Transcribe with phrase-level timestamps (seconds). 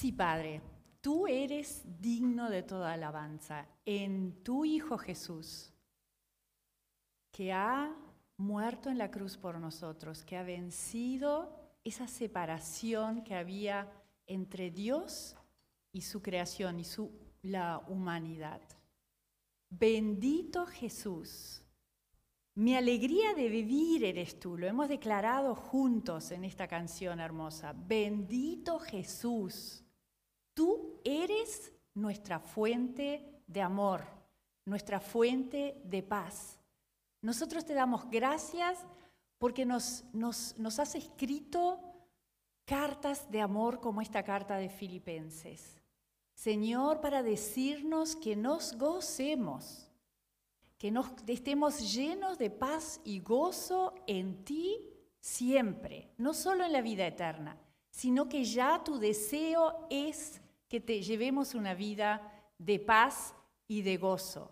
[0.00, 0.62] Sí, Padre,
[1.02, 5.74] tú eres digno de toda alabanza en tu Hijo Jesús,
[7.30, 7.94] que ha
[8.38, 13.92] muerto en la cruz por nosotros, que ha vencido esa separación que había
[14.26, 15.36] entre Dios
[15.92, 17.12] y su creación y su,
[17.42, 18.62] la humanidad.
[19.68, 21.62] Bendito Jesús.
[22.54, 24.56] Mi alegría de vivir eres tú.
[24.56, 27.74] Lo hemos declarado juntos en esta canción hermosa.
[27.76, 29.84] Bendito Jesús.
[30.54, 34.04] Tú eres nuestra fuente de amor,
[34.64, 36.58] nuestra fuente de paz.
[37.22, 38.78] Nosotros te damos gracias
[39.38, 40.04] porque nos,
[40.78, 41.80] has escrito
[42.64, 45.80] cartas de amor como esta carta de Filipenses.
[46.34, 49.90] Señor, para decirnos que nos gocemos
[50.80, 54.78] que nos estemos llenos de paz y gozo en ti
[55.20, 57.60] siempre, no solo en la vida eterna,
[58.00, 63.34] sino que ya tu deseo es que te llevemos una vida de paz
[63.68, 64.50] y de gozo.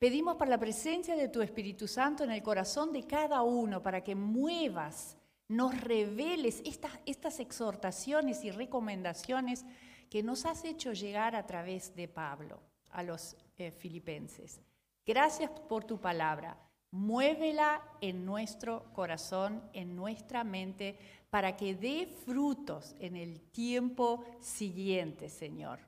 [0.00, 4.02] Pedimos por la presencia de tu Espíritu Santo en el corazón de cada uno para
[4.02, 9.64] que muevas, nos reveles estas, estas exhortaciones y recomendaciones
[10.10, 14.60] que nos has hecho llegar a través de Pablo a los eh, filipenses.
[15.06, 16.58] Gracias por tu palabra.
[16.94, 20.96] Muévela en nuestro corazón, en nuestra mente,
[21.28, 25.80] para que dé frutos en el tiempo siguiente, Señor,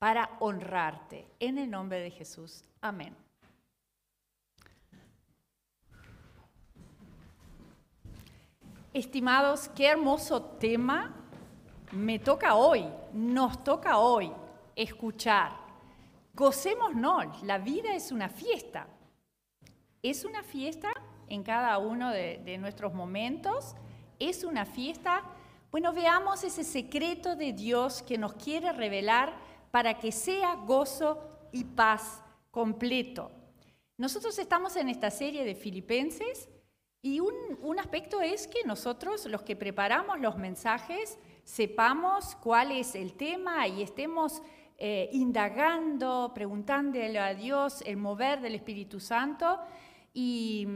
[0.00, 1.28] para honrarte.
[1.38, 2.64] En el nombre de Jesús.
[2.80, 3.14] Amén.
[8.92, 11.14] Estimados, qué hermoso tema
[11.92, 14.32] me toca hoy, nos toca hoy
[14.74, 15.60] escuchar
[16.34, 18.86] Gocémonos, la vida es una fiesta.
[20.02, 20.90] Es una fiesta
[21.28, 23.76] en cada uno de, nuestros momentos,
[24.18, 25.22] es una fiesta.
[25.70, 29.34] Bueno, veamos ese secreto de Dios que nos quiere revelar
[29.70, 33.30] para que sea gozo y paz completo.
[33.98, 36.48] Nosotros estamos en esta serie de Filipenses
[37.02, 43.12] y un, aspecto es que nosotros, los que preparamos los mensajes, sepamos cuál es el
[43.12, 44.42] tema y estemos
[44.78, 49.58] eh, indagando, preguntándole a Dios el mover del Espíritu Santo
[50.12, 50.66] y,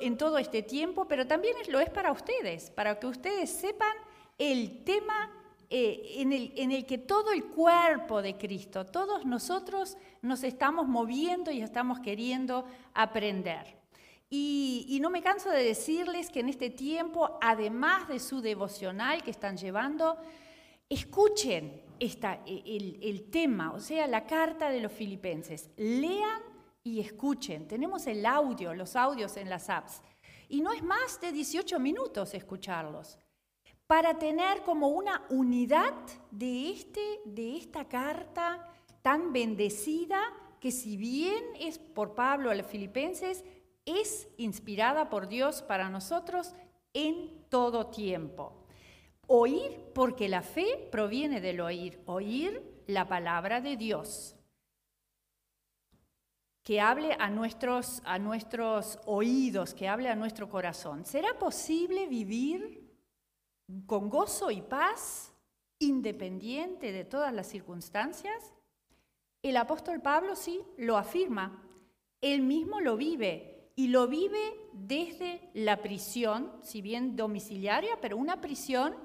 [0.00, 3.94] en todo este tiempo, pero también lo es para ustedes, para que ustedes sepan
[4.38, 5.30] el tema
[5.70, 10.88] eh, en, el, en, el, que todo el cuerpo de Cristo, todos nosotros nos estamos
[10.88, 13.78] moviendo y estamos queriendo aprender.
[14.28, 19.22] Y, y, no me canso de decirles que en este tiempo, además de su devocional
[19.22, 20.18] que están llevando,
[20.88, 25.70] escuchen el, el tema, o sea, la carta de los filipenses.
[25.76, 26.53] Lean
[26.84, 27.66] y escuchen.
[27.66, 30.02] Tenemos el audio, los audios en las apps.
[30.48, 33.18] Y no es más de 18 minutos escucharlos.
[33.86, 35.94] Para tener como una unidad
[36.30, 38.70] de, este, de esta carta
[39.02, 40.20] tan bendecida
[40.60, 43.44] que si bien es por Pablo a los filipenses,
[43.86, 46.54] es inspirada por Dios para nosotros
[46.92, 48.66] en todo tiempo.
[49.26, 54.36] Oír porque la fe proviene del oír, oír la palabra de Dios.
[56.64, 61.04] Que hable a nuestros, a nuestros oídos, que hable a nuestro corazón.
[61.04, 62.90] ¿Será posible vivir
[63.86, 65.32] con gozo y paz
[65.78, 68.54] independiente de todas las circunstancias?
[69.42, 71.62] El apóstol Pablo sí lo afirma.
[72.22, 78.40] Él mismo lo vive y lo vive desde la prisión, si bien domiciliaria, pero una
[78.40, 78.96] prisión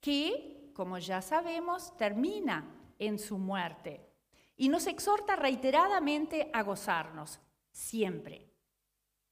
[0.00, 2.64] que, como ya sabemos, termina
[2.98, 4.13] en su muerte.
[4.56, 8.50] Y nos exhorta reiteradamente a gozarnos, siempre.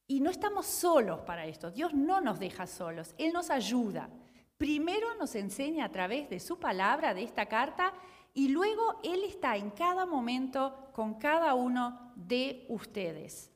[0.07, 4.09] Y no estamos solos para esto, Dios no nos deja solos, Él nos ayuda.
[4.57, 7.93] Primero nos enseña a través de su palabra, de esta carta,
[8.33, 13.51] y luego Él está en cada momento con cada uno de ustedes,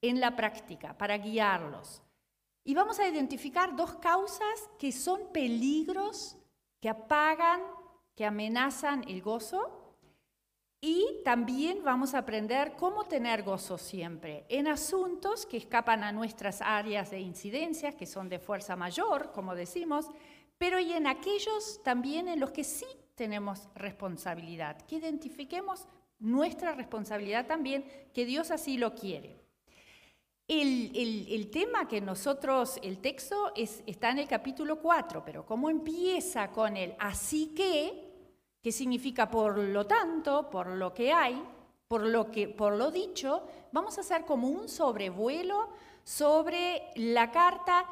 [0.00, 2.02] en la práctica, para guiarlos.
[2.64, 6.36] Y vamos a identificar dos causas que son peligros
[6.80, 7.62] que apagan,
[8.14, 9.83] que amenazan el gozo.
[10.86, 16.60] Y también vamos a aprender cómo tener gozo siempre en asuntos que escapan a nuestras
[16.60, 20.10] áreas de incidencia, que son de fuerza mayor, como decimos,
[20.58, 22.84] pero y en aquellos también en los que sí
[23.14, 25.86] tenemos responsabilidad, que identifiquemos
[26.18, 29.40] nuestra responsabilidad también, que Dios así lo quiere.
[30.46, 36.76] El, tema que nosotros, el texto está en el capítulo 4, pero ¿cómo empieza con
[36.76, 38.03] el así que?
[38.64, 41.38] ¿Qué significa por lo tanto, por lo que hay,
[41.86, 43.42] por lo, que, por lo dicho?
[43.72, 45.68] Vamos a hacer como un sobrevuelo
[46.02, 47.84] sobre la carta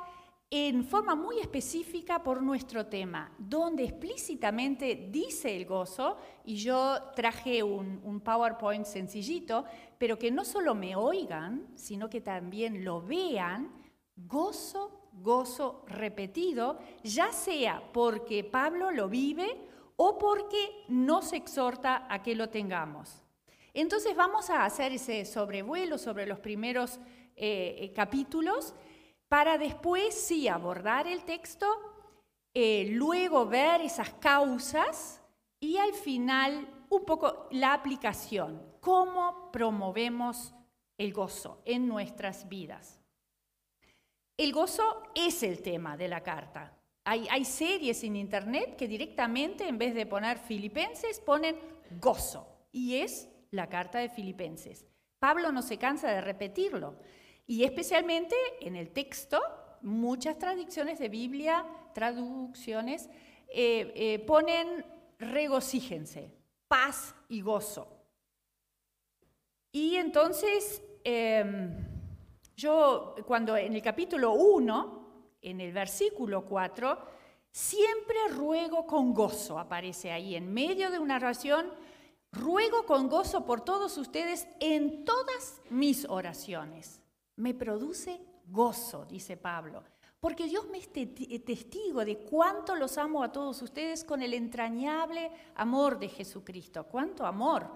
[0.49, 6.17] en forma muy específica por nuestro tema, donde explícitamente dice el gozo,
[6.47, 9.67] y yo traje un, PowerPoint sencillito,
[9.99, 13.71] pero que no solo me oigan, sino que también lo vean,
[14.17, 22.35] gozo, gozo repetido, ya sea porque Pablo lo vive o porque nos exhorta a que
[22.35, 23.23] lo tengamos.
[23.75, 26.99] Entonces vamos a hacer ese sobrevuelo sobre los primeros
[27.37, 28.75] eh, eh, capítulos
[29.29, 31.67] para después sí abordar el texto,
[32.53, 35.23] eh, luego ver esas causas
[35.59, 40.55] y al final un poco la aplicación, cómo promovemos
[40.99, 43.01] el gozo en nuestras vidas.
[44.37, 46.77] El gozo es el tema de la carta.
[47.05, 51.57] Hay, series en internet que directamente en vez de poner filipenses ponen
[52.01, 54.87] gozo y es la carta de filipenses.
[55.19, 56.97] Pablo no se cansa de repetirlo.
[57.45, 59.41] Y especialmente en el texto,
[59.83, 63.09] muchas traducciones de Biblia, traducciones,
[63.49, 64.85] eh, eh, ponen
[65.19, 66.33] regocíjense,
[66.69, 67.89] paz y gozo.
[69.73, 71.85] Y entonces, em,
[72.57, 75.02] yo cuando en el capítulo 1,
[75.43, 76.99] en el versículo 4,
[77.51, 81.71] siempre ruego con gozo, aparece ahí en medio de una oración,
[82.31, 87.03] ruego con gozo por todos ustedes en todas mis oraciones
[87.37, 89.83] me produce gozo, dice Pablo,
[90.21, 90.93] porque Dios me es
[91.45, 96.85] testigo de cuánto los amo a todos ustedes con el entrañable amor de Jesucristo.
[96.85, 97.67] Cuánto amor,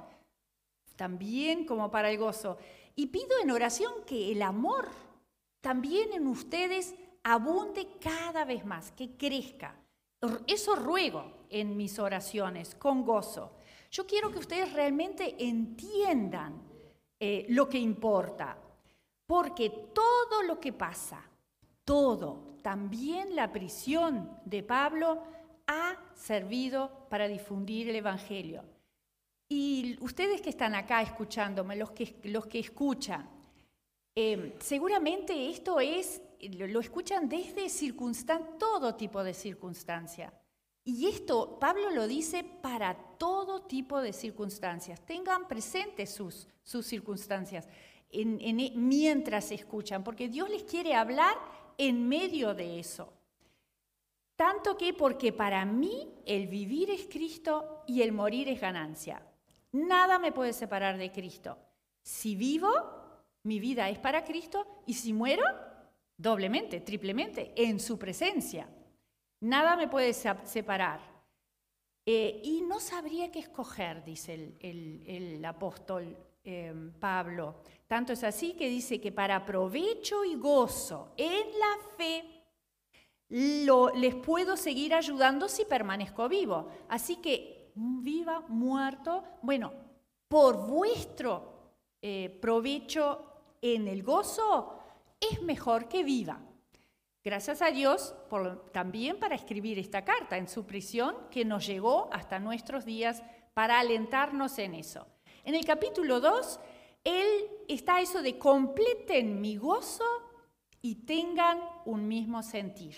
[0.94, 2.58] también como para el gozo.
[2.94, 4.88] Y pido en oración que el amor
[5.60, 6.94] también en ustedes
[7.28, 9.74] abunde cada vez más, que crezca.
[10.46, 13.56] Eso ruego en mis oraciones, con gozo.
[13.90, 16.62] Yo quiero que ustedes realmente entiendan
[17.18, 18.56] eh, lo que importa,
[19.26, 21.20] porque todo lo que pasa,
[21.84, 25.24] todo, también la prisión de Pablo,
[25.66, 28.62] ha servido para difundir el Evangelio.
[29.48, 33.28] Y ustedes que están acá escuchándome, los que, los que escuchan,
[34.14, 37.68] em, seguramente esto es, lo, escuchan desde
[38.58, 40.32] todo tipo de circunstancia.
[40.84, 45.00] Y esto Pablo lo dice para todo tipo de circunstancias.
[45.04, 47.68] Tengan presentes sus, sus circunstancias
[48.12, 51.36] mientras escuchan, porque Dios les quiere hablar
[51.76, 53.12] en medio de eso.
[54.36, 59.22] Tanto que porque para mí el vivir es Cristo y el morir es ganancia.
[59.72, 61.58] Nada me puede separar de Cristo.
[62.02, 62.70] Si vivo,
[63.42, 65.44] mi vida es para Cristo y si muero,
[66.16, 68.68] doblemente, triplemente, en su presencia.
[69.40, 71.00] Nada me puede separar.
[72.04, 76.16] Eh, y no sabría qué escoger, dice el, apóstol
[76.48, 77.56] Em, Pablo.
[77.88, 82.24] Tanto es así que dice que para provecho y gozo en la fe
[83.28, 86.68] les puedo seguir ayudando si permanezco vivo.
[86.88, 89.72] Así que viva, muerto, bueno,
[90.28, 93.24] por vuestro eh, provecho
[93.60, 94.75] en el gozo
[95.20, 96.40] es mejor que viva.
[97.24, 98.14] Gracias a Dios
[98.72, 103.22] también para escribir esta carta en su prisión que nos llegó hasta nuestros días
[103.52, 105.06] para alentarnos en eso.
[105.44, 106.60] En el capítulo 2,
[107.02, 107.26] él
[107.68, 110.04] está eso de completen mi gozo
[110.82, 112.94] y tengan un mismo sentir.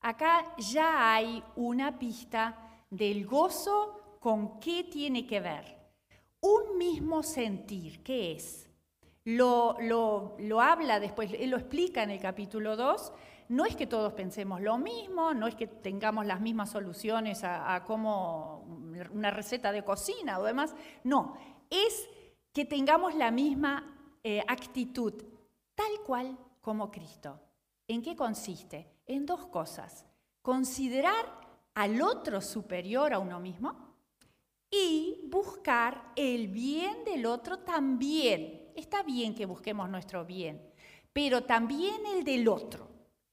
[0.00, 5.78] Acá ya hay una pista del gozo con qué tiene que ver.
[6.40, 8.68] Un mismo sentir, ¿qué es?
[9.24, 13.12] Lo, lo, habla después, él lo explica en el capítulo 2.
[13.48, 17.74] No es que todos pensemos lo mismo, no es que tengamos las mismas soluciones a,
[17.74, 18.64] a cómo
[19.12, 20.74] una receta de cocina o demás.
[21.04, 21.36] No,
[21.70, 22.08] es
[22.52, 23.92] que tengamos la misma
[24.24, 25.14] eh, actitud,
[25.74, 27.40] tal cual como Cristo.
[27.88, 28.86] ¿En qué consiste?
[29.06, 30.06] En dos cosas.
[30.42, 31.40] Considerar
[31.74, 33.74] al otro superior a uno mismo
[34.70, 38.61] y buscar el bien del otro también.
[38.76, 40.72] Está bien que busquemos nuestro bien,
[41.12, 42.88] pero también el del otro.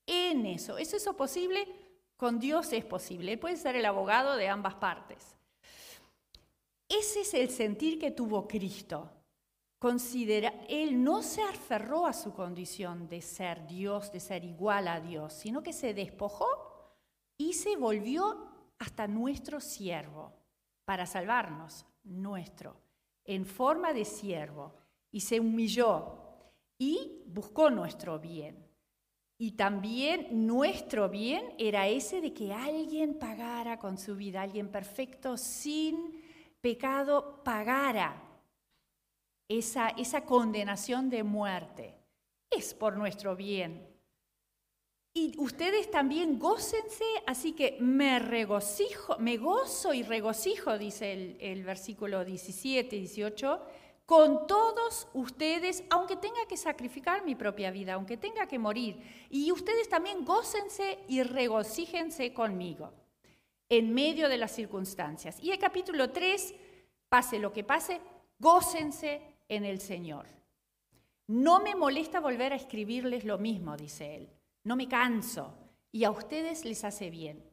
[0.05, 1.67] En eso, ¿es eso posible?
[2.17, 3.33] Con Dios es posible.
[3.33, 5.35] Él puede ser el abogado de ambas partes.
[6.87, 9.11] Ese es el sentir que tuvo Cristo.
[9.77, 14.99] Considera, él no se aferró a su condición de ser Dios, de ser igual a
[14.99, 16.47] Dios, sino que se despojó
[17.37, 20.33] y se volvió hasta nuestro siervo
[20.83, 22.75] para salvarnos, nuestro,
[23.23, 24.73] en forma de siervo,
[25.11, 26.19] y se humilló
[26.77, 28.67] y buscó nuestro bien.
[29.41, 35.37] Y también nuestro bien era ese de que alguien pagara con su vida, alguien perfecto,
[35.37, 36.21] sin
[36.59, 38.21] pecado pagara
[39.47, 41.95] esa, esa condenación de muerte.
[42.51, 43.87] Es por nuestro bien.
[45.13, 51.63] Y ustedes también gócense, así que me regocijo, me gozo y regocijo, dice el, el
[51.63, 53.61] versículo 17 y 18,
[54.09, 58.97] con todos ustedes, aunque tenga que sacrificar mi propia vida, aunque tenga que morir.
[59.29, 62.91] Y ustedes también gócense y regocíjense conmigo
[63.69, 65.37] en medio de las circunstancias.
[65.39, 66.55] Y el capítulo 3,
[67.07, 68.01] pase lo que pase,
[68.39, 70.25] gócense en el Señor.
[71.27, 74.29] No me molesta volver a escribirles lo mismo, dice él.
[74.63, 75.53] No me canso
[75.91, 77.43] y a ustedes les hace bien.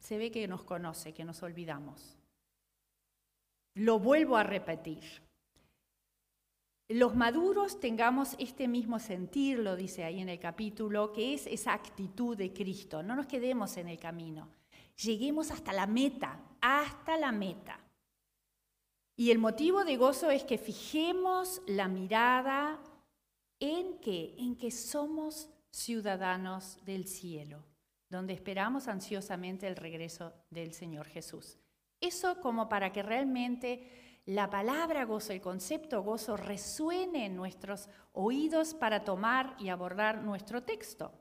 [0.00, 2.18] Se ve que nos conoce, que nos olvidamos.
[3.72, 5.31] Lo vuelvo a repetir.
[6.88, 11.72] Los maduros tengamos este mismo sentir, lo dice ahí en el capítulo, que es esa
[11.72, 13.02] actitud de Cristo.
[13.02, 14.48] No nos quedemos en el camino.
[14.96, 17.78] Lleguemos hasta la meta, hasta la meta.
[19.16, 22.80] Y el motivo de gozo es que fijemos la mirada
[23.60, 27.64] en que, en que somos ciudadanos del cielo,
[28.08, 31.58] donde esperamos ansiosamente el regreso del Señor Jesús.
[32.00, 38.74] Eso como para que realmente la palabra gozo, el concepto gozo resuene en nuestros oídos
[38.74, 41.12] para tomar y abordar nuestro texto.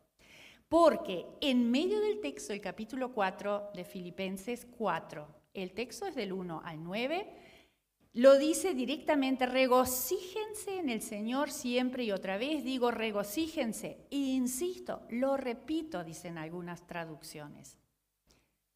[0.69, 6.31] Porque en medio del texto, el capítulo 4 de Filipenses 4, el texto es del
[6.31, 7.33] 1 al 9,
[8.13, 14.05] lo dice directamente, regocíjense en el Señor siempre y otra vez digo regocíjense.
[14.11, 17.77] E insisto, lo repito, dicen algunas traducciones.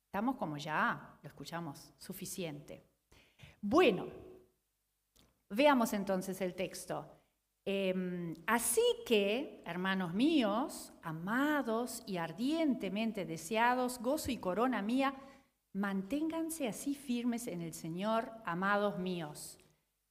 [0.06, 2.86] Estamos como ya, lo escuchamos, suficiente.
[3.68, 4.06] Bueno,
[5.50, 7.10] veamos entonces el texto.
[7.66, 15.16] Em, así que, hermanos míos, amados y ardientemente deseados, gozo y corona mía,
[15.74, 19.58] Manténganse así firmes en el Señor, amados míos.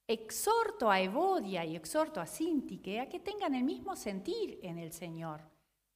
[0.05, 4.91] Exhorto a Evodia y exhorto a Sintique a que tengan el mismo sentir en el
[4.91, 5.41] Señor.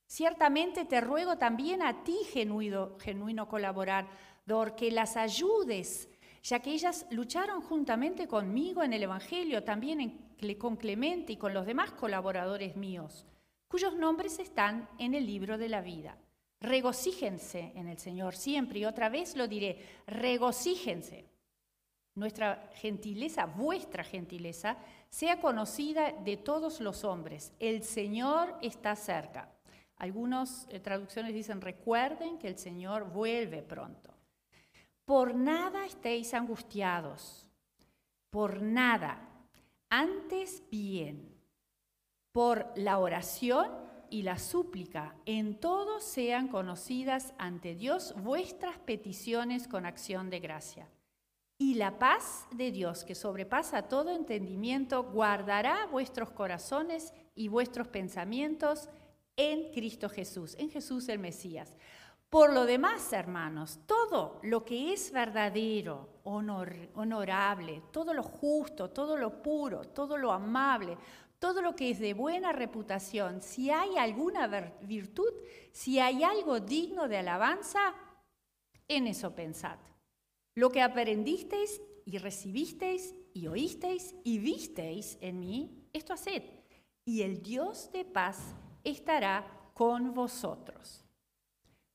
[0.07, 6.08] Ciertamente te ruego también a ti, genuino, colaborador, que las ayudes,
[6.43, 11.65] ya que ellas lucharon juntamente conmigo en el Evangelio, también con Clemente y con los
[11.65, 13.25] demás colaboradores míos,
[13.67, 16.17] cuyos nombres están en el libro de la vida.
[16.61, 21.25] Regocíjense en el Señor siempre y otra vez lo diré, regocíjense.
[22.15, 24.77] Nuestra gentileza, vuestra gentileza,
[25.09, 27.53] sea conocida de todos los hombres.
[27.59, 29.49] El Señor está cerca.
[29.95, 34.08] Algunas eh, traducciones dicen, recuerden que el Señor vuelve pronto.
[35.09, 37.47] Por nada estéis angustiados,
[38.29, 39.27] por nada.
[39.89, 41.35] Antes bien,
[42.31, 43.71] por la oración
[44.11, 50.87] y la súplica en todo sean conocidas ante Dios vuestras peticiones con acción de gracia.
[51.57, 58.89] Y la paz de Dios, que sobrepasa todo entendimiento, guardará vuestros corazones y vuestros pensamientos
[59.37, 61.75] en Cristo Jesús, en Jesús el Mesías.
[62.29, 69.41] Por lo demás, hermanos, todo lo que es verdadero, honorable, todo lo justo, todo lo
[69.41, 70.95] puro, todo lo amable,
[71.39, 74.45] todo lo que es de buena reputación, si hay alguna
[74.81, 75.33] virtud,
[75.71, 77.95] si hay algo digno de alabanza,
[78.87, 79.79] en eso pensad.
[80.53, 86.43] Lo que aprendisteis y recibisteis y oísteis y visteis en mí, esto haced,
[87.05, 91.08] y el Dios de paz estará con vosotros.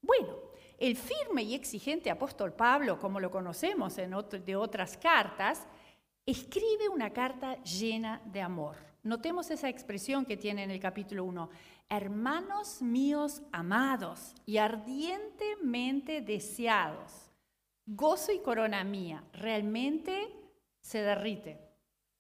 [0.05, 0.37] Bueno,
[0.79, 5.67] el firme y exigente apóstol Pablo, como lo conocemos de otras cartas,
[6.27, 11.51] escribe una carta llena de amor Notemos esa expresión que tiene en el capítulo 1.
[11.91, 17.31] Hermanos míos amados y ardientemente deseados,
[17.85, 20.33] gozo y corona mía, realmente
[20.81, 21.61] se derrite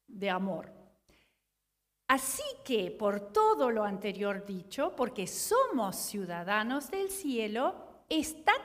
[0.06, 0.70] de amor.
[2.06, 7.74] Así que por todo lo anterior dicho, porque somos ciudadanos del cielo,
[8.08, 8.60] estad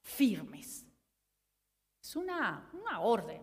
[0.00, 0.86] firmes.
[2.02, 3.42] Es una, una orden.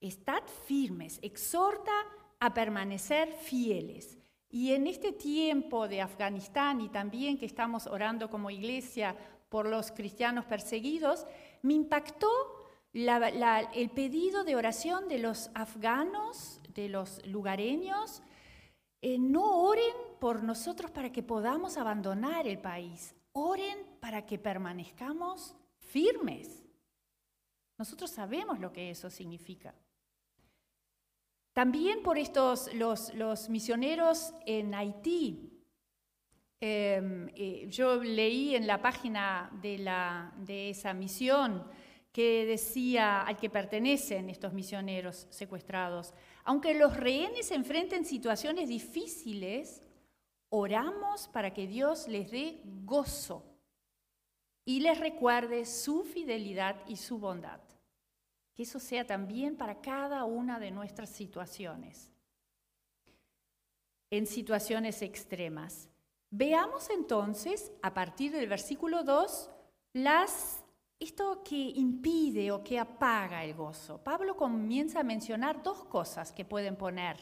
[0.00, 1.92] Estad firmes, exhorta
[2.40, 4.18] a permanecer fieles.
[4.48, 9.16] Y en este tiempo de Afganistán y también que estamos orando como iglesia
[9.48, 11.26] por los cristianos perseguidos,
[11.62, 12.28] me impactó
[12.92, 18.22] el pedido de oración de los afganos, de los lugareños.
[19.06, 25.54] Eh, no oren por nosotros para que podamos abandonar el país, oren para que permanezcamos
[25.76, 26.64] firmes.
[27.76, 29.74] Nosotros sabemos lo que eso significa.
[31.52, 35.52] También por estos, los, misioneros en Haití.
[36.58, 41.62] Em, eh, yo leí en la página de, la, de esa misión
[42.14, 49.82] que decía al que pertenecen estos misioneros secuestrados, aunque los rehenes enfrenten situaciones difíciles,
[50.48, 53.44] oramos para que Dios les dé gozo
[54.64, 57.60] y les recuerde su fidelidad y su bondad.
[58.54, 62.12] Que eso sea también para cada una de nuestras situaciones,
[64.10, 65.88] en situaciones extremas.
[66.30, 69.50] Veamos entonces, a partir del versículo 2,
[69.94, 70.63] las,
[70.98, 73.98] esto que impide o que apaga el gozo.
[74.02, 77.16] Pablo comienza a mencionar dos cosas que pueden poner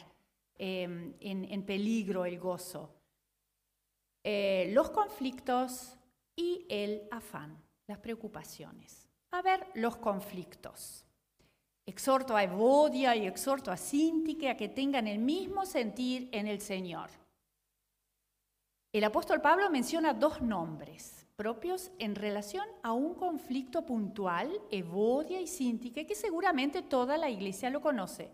[0.57, 2.89] em, en, peligro el gozo.
[4.23, 5.97] Eh, los conflictos
[6.35, 9.09] y el afán, las preocupaciones.
[9.31, 11.05] A ver, los conflictos.
[11.85, 16.61] Exhorto a Evodia y exhorto a Sintique a que tengan el mismo sentir en el
[16.61, 17.09] Señor.
[18.93, 25.47] El apóstol Pablo menciona dos nombres propios en relación a un conflicto puntual, Evodia y
[25.47, 28.29] Sintique, que seguramente toda la iglesia lo conoce.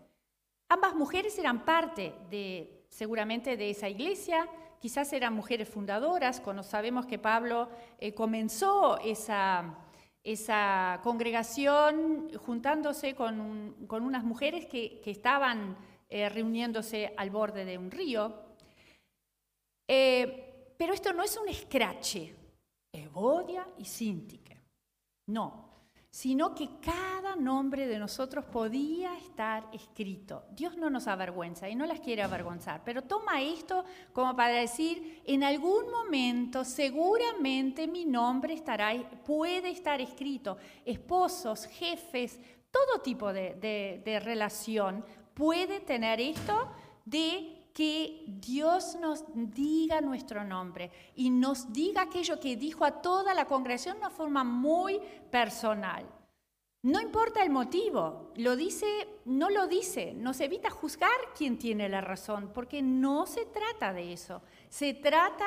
[0.68, 4.48] Ambas mujeres eran parte de, seguramente, de esa iglesia,
[4.80, 9.76] quizás eran mujeres fundadoras, cuando sabemos que Pablo eh, comenzó esa,
[10.22, 15.76] esa, congregación juntándose con, unas mujeres que, estaban
[16.08, 18.50] eh, reuniéndose al borde de un río.
[19.88, 22.34] Eh, pero esto no es un escrache,
[23.10, 24.56] Evodia y Sintique.
[25.26, 25.70] No,
[26.10, 30.44] sino que cada nombre de nosotros podía estar escrito.
[30.52, 35.22] Dios no nos avergüenza y no las quiere avergonzar, pero toma esto como para decir,
[35.24, 38.92] en algún momento seguramente mi nombre estará,
[39.24, 40.56] puede estar escrito.
[40.84, 42.40] Esposos, jefes,
[42.70, 43.54] todo tipo de,
[44.04, 46.72] de relación puede tener esto
[47.04, 53.34] de que Dios nos diga nuestro nombre y nos diga aquello que dijo a toda
[53.34, 55.00] la congregación de una forma muy
[55.30, 56.06] personal.
[56.82, 58.86] No importa el motivo, lo dice,
[59.26, 64.14] no lo dice, nos evita juzgar quién tiene la razón, porque no se trata de
[64.14, 65.46] eso, se trata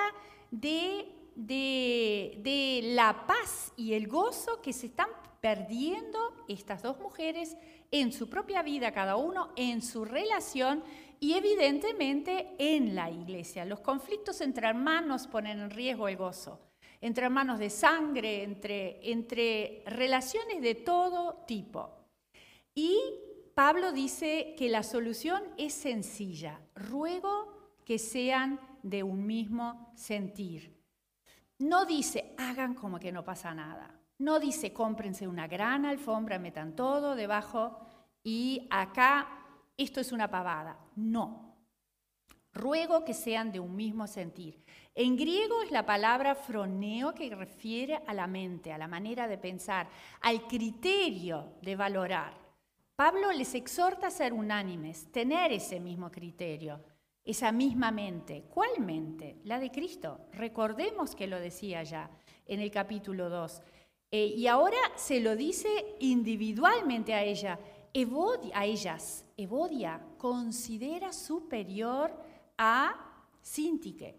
[0.52, 5.10] de, de, de la paz y el gozo que se están
[5.42, 7.58] perdiendo estas dos mujeres
[7.92, 10.84] en su propia vida, cada uno en su relación
[11.24, 13.64] y evidentemente en la iglesia.
[13.64, 16.60] Los conflictos entre hermanos ponen en riesgo el gozo,
[17.00, 21.92] entre hermanos de sangre, entre, relaciones de todo tipo.
[22.76, 23.00] Y
[23.56, 26.60] Pablo dice que la solución es sencilla.
[26.76, 30.78] Ruego que sean de un mismo sentir.
[31.60, 33.98] No dice, hagan como que no pasa nada.
[34.18, 37.80] No dice, cómprense una gran alfombra, metan todo debajo
[38.26, 39.30] y acá
[39.78, 40.83] esto es una pavada.
[40.96, 41.58] No.
[42.54, 44.64] Ruego que sean de un mismo sentir.
[44.94, 49.40] En griego es la palabra froneo que refiere a la mente, a la manera de
[49.40, 49.88] pensar,
[50.22, 52.34] al criterio de valorar.
[52.96, 56.80] Pablo les exhorta a ser unánimes, tener ese mismo criterio,
[57.24, 58.46] esa misma mente.
[58.54, 59.38] ¿Cuál mente?
[59.46, 60.28] La de Cristo.
[60.34, 62.12] Recordemos que lo decía ya
[62.46, 63.62] en el capítulo 2.
[64.12, 67.60] Eh, y ahora se lo dice individualmente a ella
[68.54, 72.12] a ellas, Evodia considera superior
[72.58, 72.96] a
[73.42, 74.16] Sintique.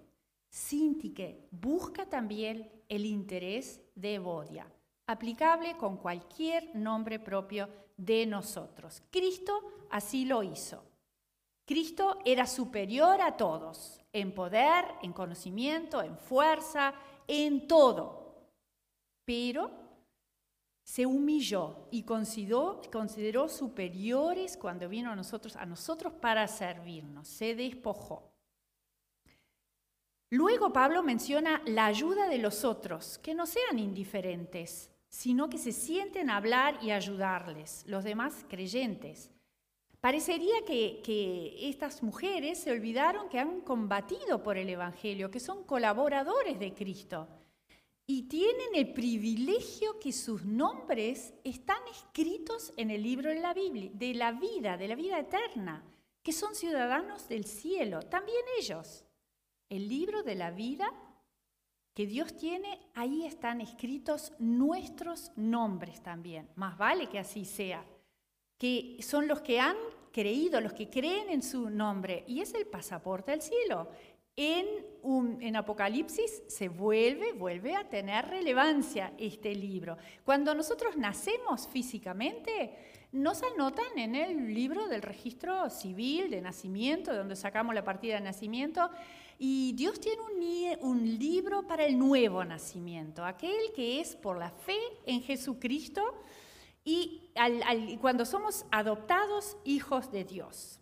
[0.48, 4.70] Sintique busca también el interés de Evodia,
[5.06, 9.02] aplicable con cualquier nombre propio de nosotros.
[9.10, 10.84] Cristo así lo hizo.
[11.64, 16.94] Cristo era superior a todos, en poder, en conocimiento, en fuerza,
[17.26, 18.50] en todo.
[19.24, 19.70] Pero
[20.84, 28.30] se humilló y consideró, superiores cuando vino a nosotros, a nosotros para servirnos, se despojó.
[30.28, 35.72] Luego Pablo menciona la ayuda de los otros, que no sean indiferentes, sino que se
[35.72, 39.30] sienten a hablar y ayudarles, los demás creyentes.
[40.00, 45.64] Parecería que, que estas mujeres se olvidaron que han combatido por el Evangelio, que son
[45.64, 47.26] colaboradores de Cristo
[48.06, 53.90] y tienen el privilegio que sus nombres están escritos en el libro de la Biblia,
[53.94, 55.82] de la vida, de la vida eterna,
[56.22, 59.04] que son ciudadanos del cielo, también ellos.
[59.70, 60.92] El libro de la vida
[61.94, 66.50] que Dios tiene, ahí están escritos nuestros nombres también.
[66.56, 67.86] Más vale que así sea,
[68.58, 69.76] que son los que han
[70.12, 73.88] creído, los que creen en su nombre, y es el pasaporte al cielo.
[74.36, 79.96] En, Apocalipsis se vuelve, vuelve a tener relevancia este libro.
[80.24, 82.74] Cuando nosotros nacemos físicamente,
[83.12, 88.14] nos anotan en el libro del registro civil de nacimiento, de donde sacamos la partida
[88.14, 88.90] de nacimiento,
[89.38, 90.22] y Dios tiene
[90.80, 96.02] un, un libro para el nuevo nacimiento, aquel que es por la fe en Jesucristo
[96.84, 97.30] y
[98.00, 100.80] cuando somos adoptados hijos de Dios.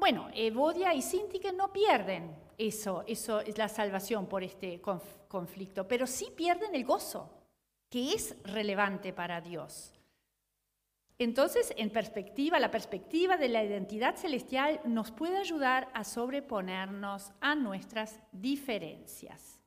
[0.00, 6.06] Bueno, Evodia y Sintique no pierden eso, eso es la salvación por este conflicto, pero
[6.06, 7.30] sí pierden el gozo,
[7.90, 9.92] que es relevante para Dios.
[11.18, 17.54] Entonces, en perspectiva, la perspectiva de la identidad celestial nos puede ayudar a sobreponernos a
[17.54, 19.60] nuestras diferencias.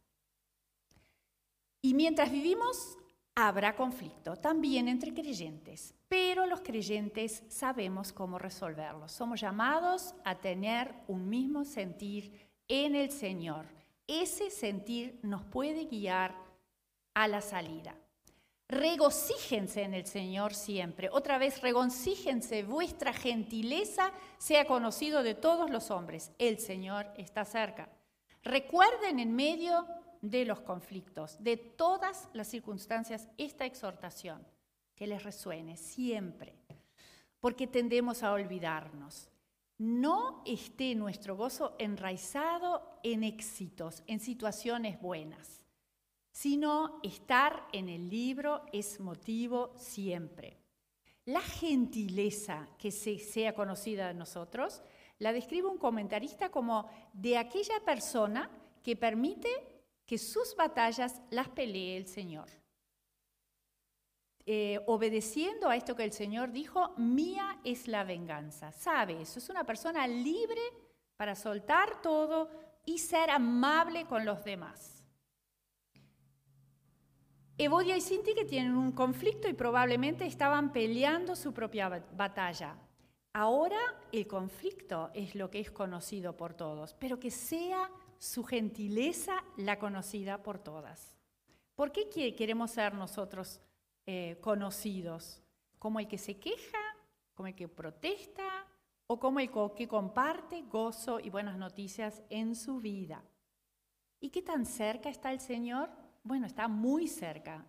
[1.79, 2.97] Y mientras vivimos,
[3.35, 9.07] habrá conflicto también entre creyentes, pero los creyentes sabemos cómo resolverlo.
[9.07, 13.65] Somos llamados a tener un mismo sentir en el Señor.
[14.07, 16.35] Ese sentir nos puede guiar
[17.13, 17.95] a la salida.
[18.67, 21.09] Regocíjense en el Señor siempre.
[21.11, 26.31] Otra vez, regocíjense, vuestra gentileza sea conocido de todos los hombres.
[26.39, 27.89] El Señor está cerca.
[28.43, 29.85] Recuerden en medio
[30.23, 34.43] de los conflictos, de todas las circunstancias, esta exhortación,
[34.95, 36.55] que les resuene siempre,
[37.39, 39.29] porque tendemos a olvidarnos.
[39.77, 45.63] No esté nuestro gozo enraizado en éxitos, en situaciones buenas
[46.33, 50.57] sino estar en el libro es motivo siempre.
[51.25, 54.81] La gentileza que se sea conocida de nosotros
[55.19, 58.49] la describe un comentarista como de aquella persona
[58.81, 59.47] que permite
[60.13, 62.47] que sus batallas las pelee el Señor.
[64.45, 68.71] Eh, obedeciendo a esto que el Señor dijo, mía es la venganza.
[68.71, 70.61] Sabe eso, es una persona libre
[71.17, 72.47] para soltar todo
[72.85, 75.03] y ser amable con los demás.
[77.57, 82.77] Evodia y Sinti tienen un conflicto y probablemente estaban peleando su propia batalla.
[83.33, 83.79] Ahora
[84.11, 87.89] el conflicto es lo que es conocido por todos, pero que sea
[88.23, 91.17] su gentileza la conocida por todas.
[91.75, 93.59] ¿Por qué queremos ser nosotros
[94.05, 95.41] eh, conocidos?
[95.77, 96.79] ¿Como el que se queja?
[97.33, 98.65] ¿Como el que protesta?
[99.07, 103.21] ¿O como el que comparte gozo y buenas noticias en su vida?
[104.21, 105.89] ¿Y qué tan cerca está el Señor?
[106.23, 107.65] bueno, está muy cerca.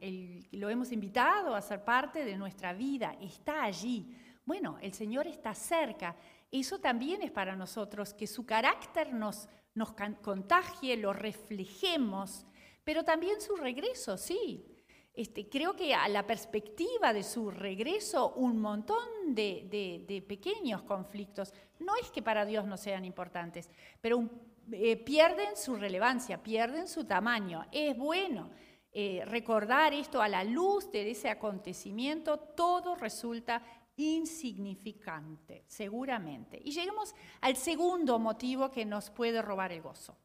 [0.53, 4.17] lo hemos invitado a ser parte de nuestra vida, está allí.
[4.45, 6.15] Bueno, el Señor está cerca.
[6.53, 12.47] Eso también es para nosotros, que su carácter nos, nos contagie, lo reflejemos,
[12.85, 14.65] pero también su regreso, sí.
[15.15, 21.95] Este, creo que a la perspectiva de su regreso, un montón de, pequeños conflictos, no
[21.97, 24.29] es que para Dios no sean importantes, pero
[24.73, 27.65] eh, pierden su relevancia, pierden su tamaño.
[27.71, 28.51] Es bueno
[28.93, 33.63] eh, recordar esto a la luz de ese acontecimiento, todo resulta
[33.97, 36.61] insignificante, seguramente.
[36.63, 40.17] Y lleguemos al segundo motivo que nos puede robar el gozo.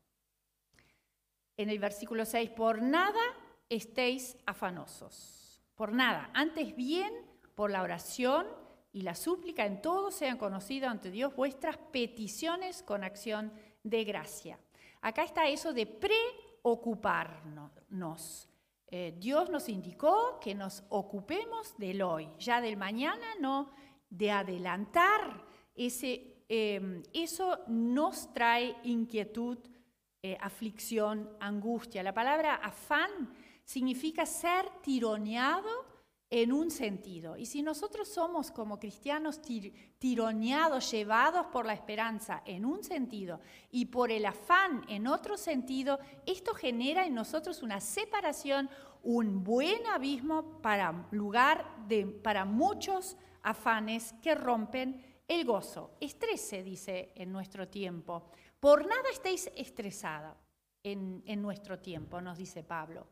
[1.58, 3.21] En el versículo 6, por nada
[3.67, 7.13] estéis afanosos, por nada, antes bien
[7.53, 8.47] por la oración
[8.91, 13.51] y la súplica en todo sean conocidas ante Dios vuestras peticiones con acción
[13.84, 14.60] de gracia.
[15.01, 18.48] Acá está eso de preocuparnos.
[18.91, 23.71] Eh, Dios nos indicó que nos ocupemos del hoy, ya del mañana, no
[24.10, 25.45] de adelantar.
[25.75, 29.60] Ese, em, eso nos trae inquietud,
[30.23, 32.02] eh, aflicción, angustia.
[32.02, 33.32] La palabra afán
[33.63, 35.88] significa ser tironeado
[36.29, 37.37] en un sentido.
[37.37, 39.41] Y si nosotros somos como cristianos
[39.97, 43.39] tironeados, llevados por la esperanza en un sentido
[43.71, 48.69] y por el afán en otro sentido, esto genera en nosotros una separación,
[49.01, 55.95] un buen abismo para lugar de, para muchos afanes que rompen el gozo.
[55.99, 58.29] Estrés se dice en nuestro tiempo.
[58.59, 60.37] Por nada estéis estresada
[60.83, 63.07] en, en nuestro tiempo, nos dice Pablo.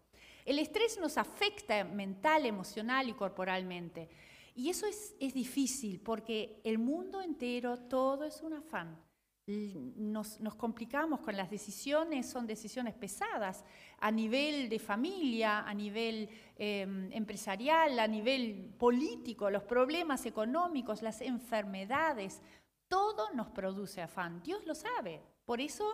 [0.48, 4.08] El estrés nos afecta mental, emocional y corporalmente.
[4.56, 8.98] Y eso es, difícil porque el mundo entero, todo es un afán.
[9.46, 13.66] Nos, complicamos con las decisiones, son decisiones pesadas
[14.00, 21.20] a nivel de familia, a nivel em, empresarial, a nivel político, los problemas económicos, las
[21.20, 22.42] enfermedades,
[22.88, 24.42] todo nos produce afán.
[24.44, 25.94] Dios lo sabe, por eso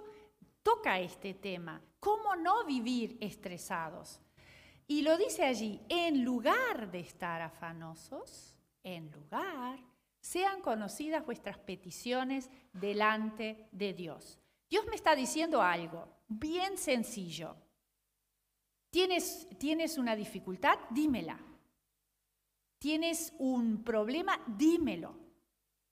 [0.62, 1.82] toca este tema.
[2.00, 4.20] ¿Cómo no vivir estresados?
[4.88, 9.80] Y lo dice allí, en lugar de estar afanosos, en lugar,
[10.20, 14.40] sean conocidas vuestras peticiones delante de Dios.
[14.70, 17.56] Dios me está diciendo algo bien sencillo.
[18.90, 20.78] ¿Tienes, ¿Tienes una dificultad?
[20.90, 21.40] Dímela.
[22.78, 24.40] ¿Tienes un problema?
[24.46, 25.16] Dímelo.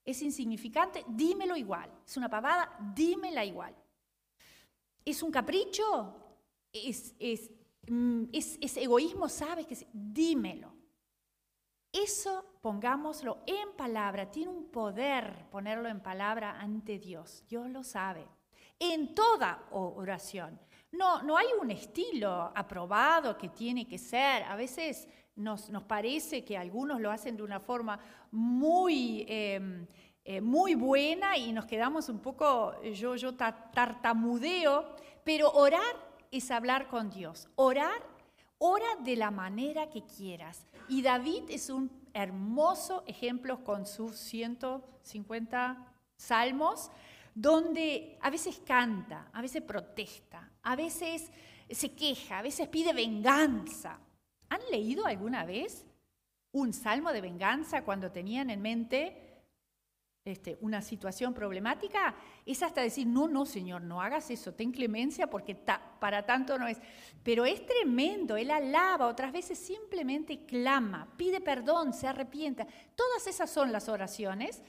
[0.04, 1.06] ¿Es insignificante?
[1.08, 1.92] Dímelo igual.
[2.06, 2.76] ¿Es una pavada?
[2.94, 3.76] Dímela igual.
[5.06, 6.16] ¿Es un capricho?
[6.72, 7.52] ¿Es, es
[7.88, 10.74] Mm, es, egoísmo, sabes que dímelo.
[11.92, 18.26] Eso pongámoslo en palabra, tiene un poder ponerlo en palabra ante Dios, Dios lo sabe,
[18.80, 20.60] en toda oración.
[20.92, 26.58] No, no hay un estilo aprobado que tiene que ser, a veces nos, parece que
[26.58, 28.00] algunos lo hacen de una forma
[28.32, 29.26] muy...
[29.28, 29.88] Em,
[30.24, 36.88] eh, muy buena y nos quedamos un poco, yo, yo tartamudeo, pero orar es hablar
[36.88, 37.48] con Dios.
[37.56, 38.02] Orar,
[38.58, 40.66] ora de la manera que quieras.
[40.88, 46.90] Y David es un hermoso ejemplo con sus 150 salmos,
[47.36, 51.32] donde a veces canta, a veces protesta, a veces
[51.70, 54.00] se queja, a veces pide venganza.
[54.50, 55.86] ¿Han leído alguna vez
[56.52, 59.31] un salmo de venganza cuando tenían en mente
[60.24, 62.14] este, una situación problemática,
[62.46, 66.68] es hasta decir, no, no, Señor, no hagas eso, ten clemencia porque para tanto no
[66.68, 66.78] es.
[67.24, 72.68] Pero es tremendo, Él alaba, otras veces simplemente clama, pide perdón, se arrepienta.
[72.96, 74.62] Todas esas son las oraciones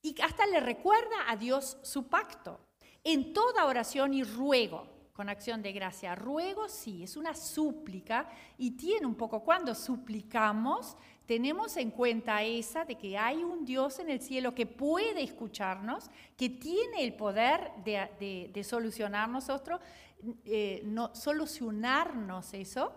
[0.00, 2.60] y hasta le recuerda a Dios su pacto.
[3.02, 6.14] En toda oración y ruego, con acción de gracia.
[6.16, 12.84] Ruego sí, es una súplica y tiene un poco, cuando suplicamos, tenemos en cuenta esa
[12.84, 17.70] de que hay un Dios en el cielo que puede escucharnos, que tiene el poder
[17.84, 19.80] de, solucionar nosotros,
[20.44, 22.92] eh, no, solucionarnos eso,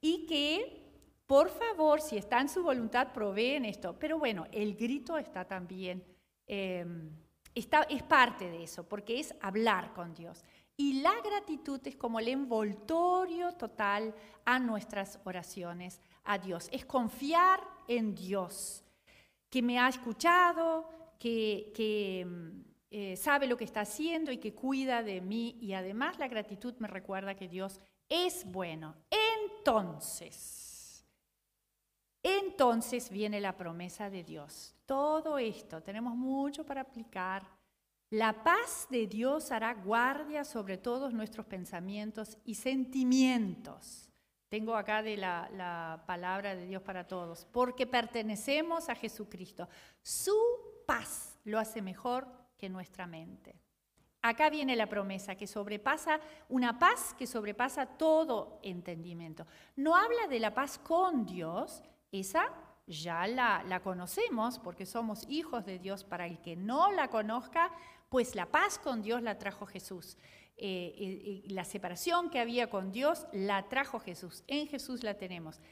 [0.00, 0.82] y que,
[1.26, 3.96] por favor, si está en su voluntad, proveen esto.
[3.98, 6.04] Pero bueno, el grito está también,
[6.46, 7.10] em,
[7.54, 10.44] está, es parte de eso, porque es hablar con Dios.
[10.82, 14.12] Y la gratitud es como el envoltorio total
[14.44, 16.68] a nuestras oraciones a Dios.
[16.72, 18.82] Es confiar en Dios,
[19.48, 20.88] que me ha escuchado,
[21.20, 25.56] que, mm, eh, sabe lo que está haciendo y que cuida de mí.
[25.60, 28.96] Y además la gratitud me recuerda que Dios es bueno.
[29.38, 31.06] Entonces,
[32.24, 34.74] entonces viene la promesa de Dios.
[34.84, 37.61] Todo esto, tenemos mucho para aplicar.
[38.12, 44.10] La paz de Dios hará guardia sobre todos nuestros pensamientos y sentimientos.
[44.50, 49.66] Tengo acá de la, palabra de Dios para todos, porque pertenecemos a Jesucristo.
[50.02, 50.36] Su
[50.86, 53.58] paz lo hace mejor que nuestra mente.
[54.20, 56.20] Acá viene la promesa que sobrepasa,
[56.50, 59.46] una paz que sobrepasa todo entendimiento.
[59.74, 62.44] No habla de la paz con Dios, esa
[62.86, 66.04] ya la, la, conocemos porque somos hijos de Dios.
[66.04, 67.70] Para el que no la conozca,
[68.12, 70.18] pues la paz con Dios la trajo Jesús.
[70.58, 74.44] Eh, la separación que había con Dios la trajo Jesús.
[74.48, 75.62] En Jesús la tenemos.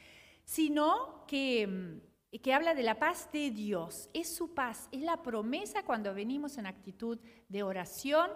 [0.42, 4.09] Sino que, mm, que habla de la paz de Dios.
[4.14, 7.18] Es su paz, es la promesa cuando venimos en actitud
[7.50, 8.31] de oración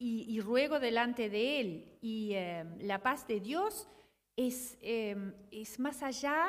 [0.00, 1.98] y, ruego delante de Él.
[2.00, 3.88] Y eh, la paz de Dios
[4.34, 6.48] es, es más allá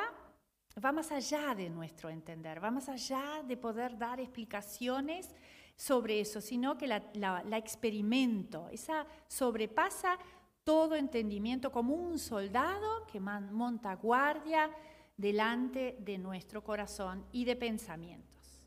[0.84, 5.34] va más allá de nuestro entender, va más allá de poder dar explicaciones
[5.80, 8.68] sobre eso, sino que la, experimento.
[8.68, 10.18] Esa sobrepasa
[10.62, 14.70] todo entendimiento como un soldado que monta guardia
[15.16, 18.62] delante de nuestro corazón y de pensamientos.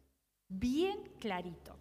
[0.48, 1.78] Bien clarito.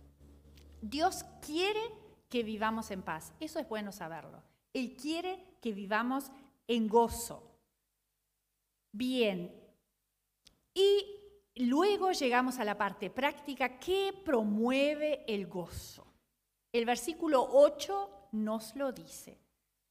[0.82, 1.80] Dios quiere
[2.28, 3.32] que vivamos en paz.
[3.40, 4.42] Eso es bueno saberlo.
[4.74, 6.30] Él quiere que vivamos
[6.68, 7.56] en gozo.
[8.92, 9.50] Bien.
[10.74, 11.21] Y
[11.56, 16.06] Luego llegamos a la parte práctica que promueve el gozo.
[16.72, 19.38] El versículo 8 nos lo dice.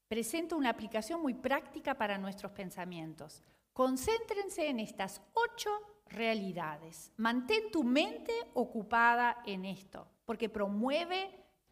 [0.08, 3.43] Presenta una aplicación muy práctica para nuestros pensamientos.
[3.74, 5.69] Concéntrense en estas ocho
[6.08, 7.12] realidades.
[7.17, 11.30] Mantén tu mente ocupada en esto, porque promueve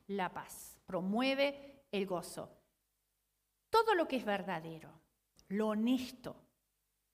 [0.07, 2.49] la paz, promueve el gozo.
[3.69, 4.91] Todo lo que es verdadero,
[5.49, 6.35] lo honesto,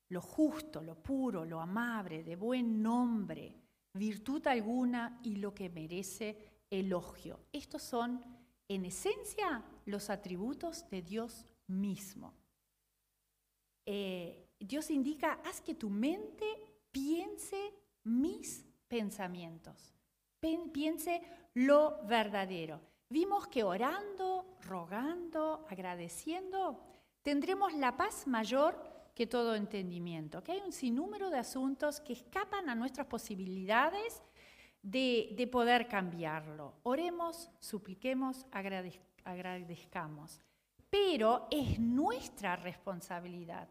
[0.10, 3.56] lo justo, lo puro, lo amable, de buen nombre,
[3.94, 7.46] virtud alguna y lo que merece elogio.
[7.52, 8.24] Estos son,
[8.68, 12.34] en esencia, los atributos de Dios mismo.
[13.86, 16.46] Eh, Dios indica, haz que tu mente
[16.92, 19.94] piense mis pensamientos,
[20.72, 21.22] piense
[21.54, 22.82] lo verdadero.
[23.10, 26.82] Vimos que orando, rogando, agradeciendo,
[27.22, 32.70] tendremos la paz mayor que todo entendimiento, que hay un sinnúmero de asuntos que escapan
[32.70, 34.22] a nuestras posibilidades
[34.84, 36.74] de, poder cambiarlo.
[36.84, 40.42] Oremos, supliquemos, agradezcamos.
[40.90, 43.70] Pero es nuestra responsabilidad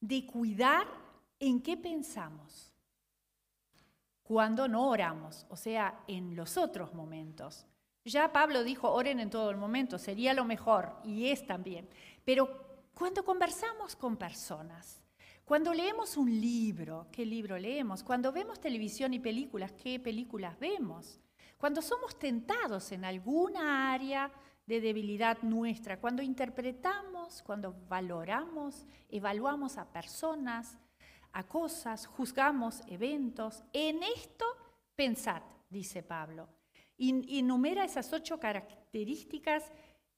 [0.00, 0.86] de cuidar
[1.38, 2.72] en qué pensamos
[4.22, 7.64] cuando no oramos, o sea, en los otros momentos.
[8.04, 11.88] Ya Pablo dijo, oren en todo el momento, sería lo mejor, y es también.
[12.24, 12.65] Pero
[12.96, 15.02] cuando conversamos con personas,
[15.44, 18.02] Cuando leemos un libro, ¿qué libro leemos?
[18.02, 21.20] Cuando vemos televisión y películas, ¿qué películas vemos?
[21.56, 24.32] Cuando somos tentados en alguna área
[24.66, 30.76] de debilidad nuestra, cuando interpretamos, cuando valoramos, evaluamos a personas,
[31.32, 34.46] a cosas, juzgamos eventos, en esto
[34.96, 36.48] pensad, dice Pablo.
[36.96, 39.70] Y enumera esas ocho características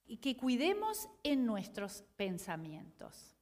[0.09, 3.37] y que cuidemos en nuestros pensamientos.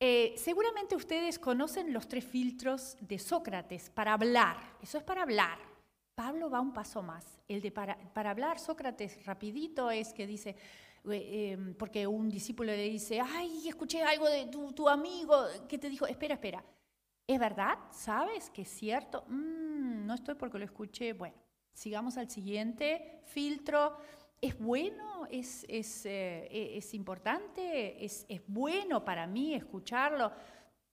[0.00, 4.56] Eh, seguramente ustedes conocen los tres filtros de Sócrates para hablar.
[4.82, 5.58] Eso es para hablar.
[6.14, 7.24] Pablo va un paso más.
[7.48, 7.96] El de para,
[8.30, 10.56] hablar, Sócrates rapidito es que dice,
[11.10, 15.36] eh, em, porque un discípulo le dice, ay, escuché algo de tu, amigo
[15.68, 16.64] que te dijo, espera, espera,
[17.26, 17.78] ¿es verdad?
[17.90, 19.24] ¿Sabes que es cierto?
[19.28, 21.12] Mm, no estoy porque lo escuché.
[21.12, 21.36] Bueno,
[21.72, 23.96] sigamos al siguiente filtro
[24.40, 25.26] ¿Es bueno?
[25.30, 28.04] ¿Es, es, eh, e, es importante?
[28.04, 30.32] ¿Es, ¿Es, bueno para mí escucharlo?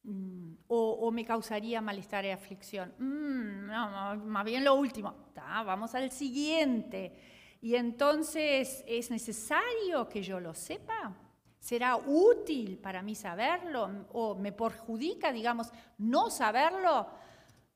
[0.03, 2.93] Mm, o, me causaría malestar y aflicción?
[2.97, 5.13] Mm, no, más bien lo último.
[5.35, 7.13] vamos al siguiente.
[7.61, 11.15] Y entonces, ¿es necesario que yo lo sepa?
[11.59, 14.07] ¿Será útil para mí saberlo?
[14.13, 17.07] ¿O me perjudica, digamos, no saberlo?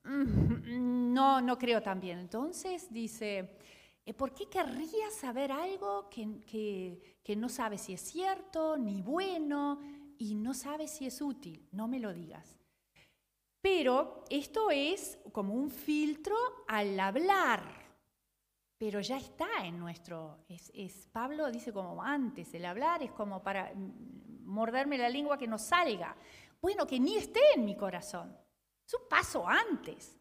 [0.02, 2.18] Mm, no, no creo también.
[2.18, 3.58] Entonces, dice,
[4.14, 9.80] ¿Por qué querría saber algo que, no sabe si es cierto, ni bueno,
[10.16, 11.68] y no sabe si es útil?
[11.72, 12.56] No me lo digas.
[13.60, 16.36] Pero esto es como un filtro
[16.68, 17.64] al hablar,
[18.78, 23.72] pero ya está en nuestro, es, Pablo dice como antes, el hablar es como para
[24.44, 26.16] morderme la lengua que no salga.
[26.60, 28.36] Bueno, que ni esté en mi corazón.
[28.86, 30.15] Es un paso antes.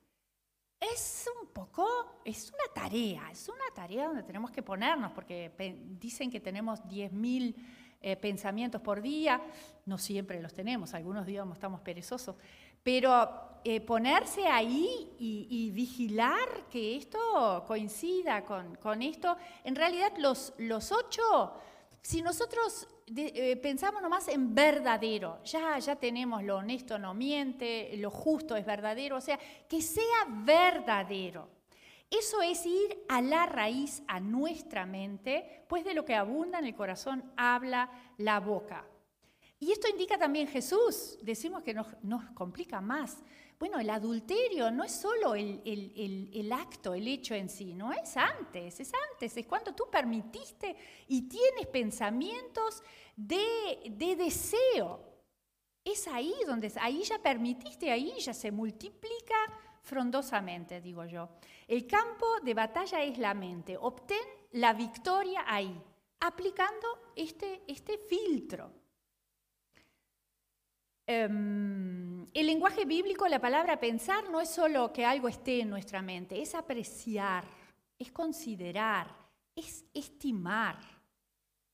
[0.79, 5.51] Es un poco, es una tarea, es una tarea donde tenemos que ponernos, porque
[5.99, 7.55] dicen que tenemos 10.000
[8.01, 9.41] eh, pensamientos por día,
[9.85, 12.35] no siempre los tenemos, algunos días estamos perezosos,
[12.83, 20.53] pero eh, ponerse ahí y, vigilar que esto coincida con, con, esto, en realidad los,
[20.59, 21.53] los ocho
[22.05, 28.09] si nosotros eh, pensamos nomás en verdadero, ya, ya tenemos lo honesto no miente, lo
[28.09, 29.39] justo es verdadero, o sea,
[29.69, 31.49] que sea verdadero.
[32.09, 36.65] Eso es ir a la raíz, a nuestra mente, pues de lo que abunda en
[36.65, 38.85] el corazón habla la boca.
[39.59, 43.17] Y esto indica también Jesús, decimos que nos, nos complica más.
[43.57, 48.79] Bueno, el adulterio no es solo el, acto, el hecho en sí, no es antes,
[48.81, 50.75] es antes, es cuando tú permitiste
[51.07, 52.83] y tienes pensamientos
[53.15, 54.99] de, deseo.
[55.83, 59.35] Es ahí donde, ahí ya permitiste, ahí ya se multiplica
[59.81, 61.29] frondosamente, digo yo.
[61.67, 65.81] El campo de batalla es la mente, obtén la victoria ahí,
[66.19, 68.71] aplicando este, este filtro.
[71.07, 76.01] Em, el lenguaje bíblico, la palabra pensar, no es solo que algo esté en nuestra
[76.01, 77.45] mente, es apreciar,
[77.97, 79.15] es considerar,
[79.55, 80.77] es estimar.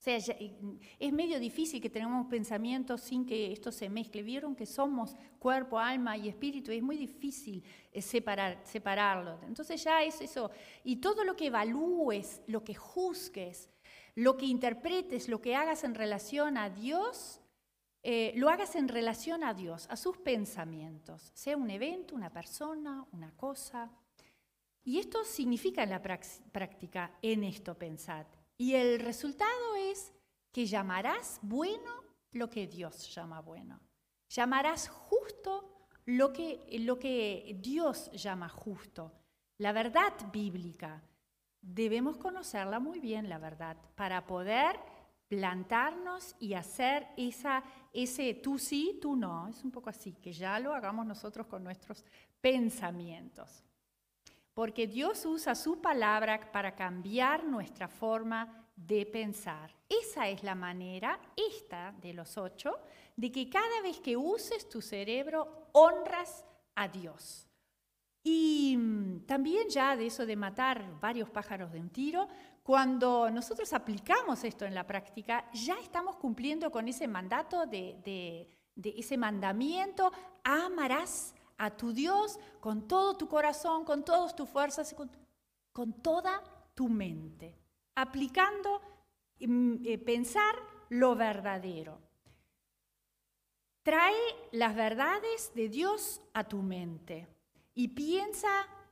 [0.02, 4.24] O sea, es medio difícil que tengamos pensamientos sin que esto se mezcle.
[4.24, 9.40] Vieron que somos cuerpo, alma y espíritu, y es muy difícil eh, separar, separarlo.
[9.46, 10.50] Entonces ya es eso.
[10.84, 13.70] Y todo lo que evalúes, lo que juzgues,
[14.16, 17.41] lo que interpretes, lo que hagas en relación a Dios,
[18.04, 23.06] eh, lo hagas en relación a Dios, a sus pensamientos, sea un evento, una persona,
[23.12, 23.92] una cosa.
[24.84, 28.26] Y esto significa en la práctica, en esto pensad.
[28.58, 30.14] Y el resultado es
[30.52, 33.80] que llamarás bueno lo que Dios llama bueno.
[34.30, 39.12] Llamarás justo lo que, lo que Dios llama justo.
[39.58, 41.04] La verdad bíblica.
[41.62, 44.80] Debemos conocerla muy bien, la verdad, para poder
[45.32, 47.64] plantarnos y hacer esa,
[47.94, 49.48] ese tú sí, tú no.
[49.48, 52.04] Es un poco así, que ya lo hagamos nosotros con nuestros
[52.42, 53.64] pensamientos.
[54.54, 59.74] Porque Dios usa su palabra para cambiar nuestra forma de pensar.
[59.88, 62.78] Esa es la manera, esta de los ocho,
[63.16, 66.44] de que cada vez que uses tu cerebro honras
[66.76, 67.48] a Dios.
[68.22, 72.28] Y mm, también ya de eso de matar varios pájaros de un tiro,
[72.64, 78.48] cuando nosotros aplicamos esto en la práctica, ya estamos cumpliendo con ese mandato de,
[78.84, 80.12] ese mandamiento,
[80.44, 84.96] amarás a tu Dios con todo tu corazón, con todas tus fuerzas,
[85.74, 86.42] con, toda
[86.76, 87.58] tu mente,
[87.96, 88.82] aplicando
[89.40, 90.56] mm, eh, pensar
[90.90, 92.00] lo verdadero.
[93.84, 94.16] Trae
[94.52, 97.28] las verdades de Dios a tu mente
[97.74, 98.50] y piensa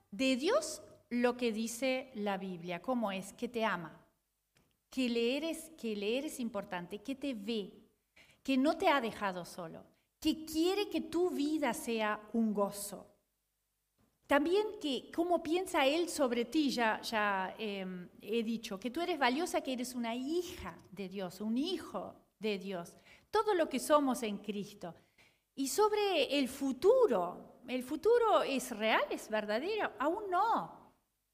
[0.10, 3.99] de Dios lo que dice la Biblia, cómo es, que te ama,
[4.89, 7.74] que le eres, que le eres importante, que te ve,
[8.43, 9.84] que no te ha dejado solo,
[10.20, 13.07] que quiere que tu vida sea un gozo.
[14.28, 19.18] También que cómo piensa Él sobre ti, ya, ya em, he dicho, que tú eres
[19.18, 22.95] valiosa, que eres una hija de Dios, un hijo de Dios,
[23.32, 24.93] todo lo que somos en Cristo.
[25.55, 29.91] Y sobre el futuro, ¿el futuro es real, es verdadero?
[29.97, 30.79] Aún no,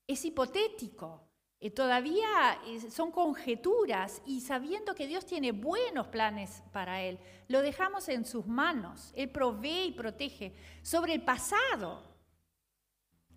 [0.08, 1.22] es hipotético.
[1.60, 8.10] Eh, todavía son conjeturas y sabiendo que Dios tiene buenos planes para Él, lo dejamos
[8.10, 9.12] en sus manos.
[9.16, 10.54] Él provee y protege.
[10.82, 12.16] Sobre el pasado,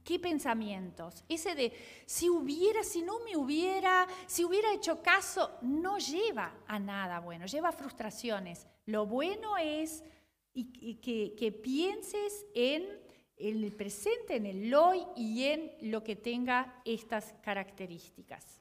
[0.05, 1.23] ¿Qué pensamientos?
[1.29, 1.71] Ese de
[2.07, 7.45] si hubiera, si no me hubiera, si hubiera hecho caso, no lleva a nada bueno,
[7.45, 8.67] lleva a frustraciones.
[8.87, 10.03] Lo bueno es
[10.55, 12.89] que pienses en
[13.39, 18.61] el presente, en el hoy y en lo que tenga estas características.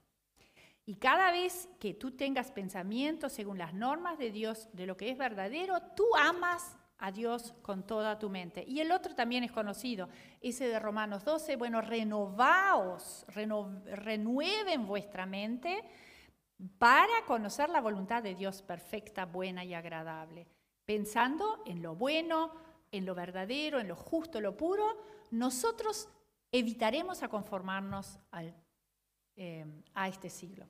[0.85, 5.09] Y cada vez que tú tengas pensamientos según las normas de Dios, de lo que
[5.09, 8.63] es verdadero, tú amas a Dios con toda tu mente.
[8.65, 10.09] Y el otro también es conocido,
[10.41, 15.83] ese de Romanos 12, bueno, renovaos, renueven vuestra mente
[16.79, 20.47] para conocer la voluntad de Dios perfecta, buena y agradable.
[20.85, 22.51] Pensando en lo bueno,
[22.91, 24.97] en lo verdadero, en lo justo, lo puro,
[25.31, 26.09] nosotros
[26.51, 28.19] evitaremos a conformarnos
[29.35, 30.65] eh, a este siglo.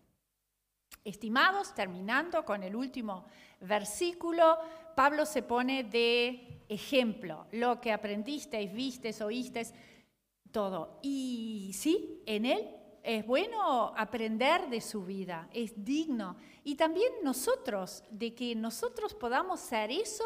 [1.03, 3.25] Estimados, terminando con el último
[3.61, 4.57] versículo,
[4.95, 9.73] Pablo se pone de ejemplo lo que aprendisteis, visteis, oísteis,
[10.51, 10.99] todo.
[11.01, 12.67] Y sí, en él
[13.03, 16.35] es bueno aprender de su vida, es digno.
[16.63, 20.25] Y también nosotros, de que nosotros podamos ser eso,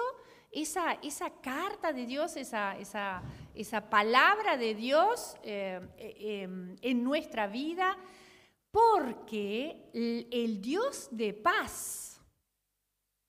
[0.52, 3.24] esa, esa carta de Dios, esa, esa,
[3.56, 7.98] esa palabra de Dios eh, eh, em, en nuestra vida
[8.72, 12.22] porque el Dios de paz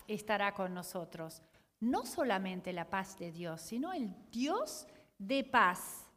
[0.07, 1.43] estará con nosotros.
[1.81, 4.87] No solamente la paz de Dios, sino el Dios
[5.19, 6.09] de paz,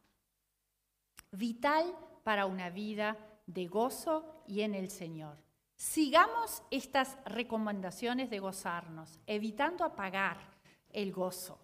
[1.32, 5.38] vital para una vida de gozo y en el Señor.
[5.76, 10.55] Sigamos estas recomendaciones de gozarnos, evitando apagar
[10.96, 11.60] el gozo.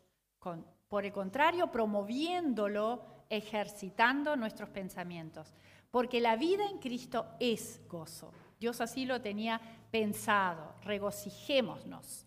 [0.88, 5.54] por el contrario, promoviéndolo, ejercitando nuestros pensamientos
[5.92, 8.34] porque la vida en Cristo es gozo.
[8.60, 9.62] Dios así lo tenía
[9.92, 10.74] pensado.
[10.84, 12.26] Regocijémonos.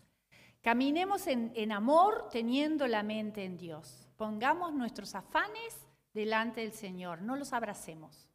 [0.61, 4.07] Caminemos en, amor teniendo la mente en Dios.
[4.15, 8.29] Pongamos nuestros afanes delante del Señor, no los abracemos.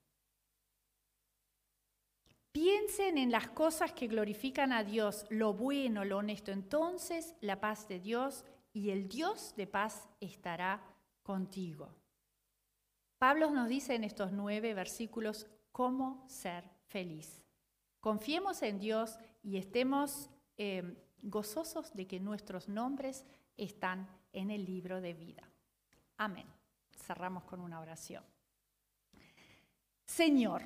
[2.52, 6.50] Piensen en las cosas que glorifican a Dios, lo bueno, lo honesto.
[6.50, 10.82] Entonces la paz de Dios y el Dios de paz estará
[11.22, 11.88] contigo.
[13.18, 17.42] Pablo nos dice en estos nueve versículos cómo ser feliz.
[18.00, 23.24] Confiemos en Dios y estemos eh, gozosos de que nuestros nombres
[23.56, 25.48] están en el libro de vida.
[26.16, 26.46] Amén.
[26.96, 28.24] Cerramos con una oración.
[30.04, 30.62] Señor,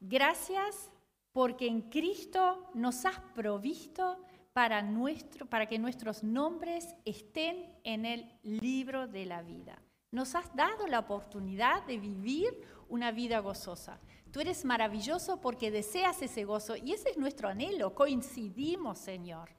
[0.00, 0.90] gracias
[1.32, 4.22] porque en Cristo nos has provisto
[4.52, 9.80] para, nuestro, para que nuestros nombres estén en el libro de la vida.
[10.10, 12.50] Nos has dado la oportunidad de vivir
[12.88, 13.98] una vida gozosa.
[14.30, 17.94] Tú eres maravilloso porque deseas ese gozo y ese es nuestro anhelo.
[17.94, 19.50] Coincidimos, Señor.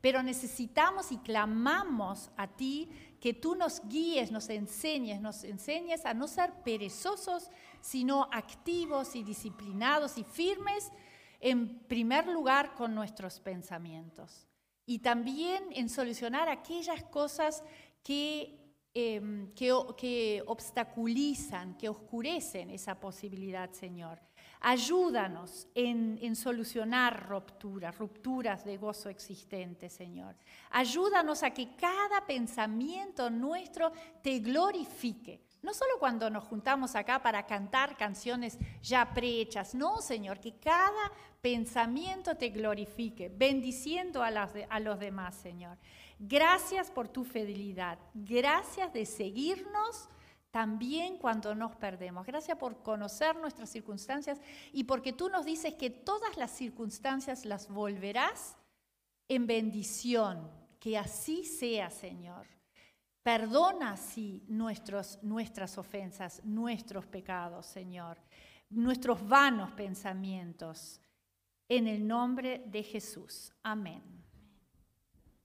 [0.00, 2.90] Pero necesitamos y clamamos a ti
[3.20, 9.22] que tú nos guíes, nos enseñes, nos enseñes a no ser perezosos, sino activos y
[9.22, 10.90] disciplinados y firmes
[11.42, 14.48] en primer lugar con nuestros pensamientos.
[14.86, 17.62] Y también en solucionar aquellas cosas
[18.02, 18.62] que
[18.94, 24.20] Em, que, obstaculizan, que oscurecen esa posibilidad, Señor.
[24.60, 30.36] Ayúdanos en, en, solucionar rupturas, rupturas de gozo existente, Señor.
[30.72, 35.40] Ayúdanos a que cada pensamiento nuestro te glorifique.
[35.62, 41.12] No solo cuando nos juntamos acá para cantar canciones ya prehechas, no, Señor, que cada
[41.40, 45.78] pensamiento te glorifique, bendiciendo a, a los demás, Señor.
[46.18, 47.98] Gracias por tu fidelidad.
[48.12, 50.08] Gracias de seguirnos
[50.50, 52.26] también cuando nos perdemos.
[52.26, 54.40] Gracias por conocer nuestras circunstancias
[54.72, 58.56] y porque tú nos dices que todas las circunstancias las volverás
[59.28, 60.50] en bendición.
[60.78, 62.46] Que así sea, Señor.
[63.22, 68.18] Perdona así nuestros, nuestras ofensas, nuestros pecados, Señor,
[68.68, 71.00] nuestros vanos pensamientos.
[71.68, 73.52] En el nombre de Jesús.
[73.62, 74.21] Amén.